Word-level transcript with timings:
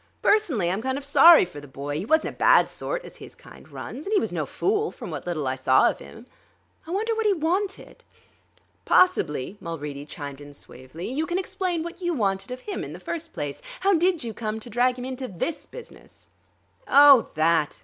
Personally 0.23 0.71
I'm 0.71 0.81
kind 0.81 0.97
of 0.97 1.05
sorry 1.05 1.45
for 1.45 1.59
the 1.59 1.67
boy; 1.67 1.99
he 1.99 2.05
wasn't 2.07 2.33
a 2.33 2.37
bad 2.39 2.71
sort, 2.71 3.05
as 3.05 3.17
his 3.17 3.35
kind 3.35 3.69
runs, 3.69 4.07
and 4.07 4.13
he 4.13 4.19
was 4.19 4.33
no 4.33 4.47
fool, 4.47 4.89
from 4.89 5.11
what 5.11 5.27
little 5.27 5.45
I 5.45 5.53
saw 5.55 5.87
of 5.91 5.99
him.... 5.99 6.25
I 6.87 6.89
wonder 6.89 7.13
what 7.13 7.27
he 7.27 7.33
wanted." 7.33 8.03
"Possibly," 8.83 9.57
Mulready 9.59 10.07
chimed 10.07 10.41
in 10.41 10.55
suavely, 10.55 11.07
"you 11.13 11.27
can 11.27 11.37
explain 11.37 11.83
what 11.83 12.01
you 12.01 12.15
wanted 12.15 12.49
of 12.49 12.61
him, 12.61 12.83
in 12.83 12.93
the 12.93 12.99
first 12.99 13.31
place. 13.31 13.61
How 13.81 13.93
did 13.93 14.23
you 14.23 14.33
come 14.33 14.59
to 14.61 14.71
drag 14.71 14.97
him 14.97 15.05
into 15.05 15.27
this 15.27 15.67
business?" 15.67 16.29
"Oh, 16.87 17.29
that!" 17.35 17.79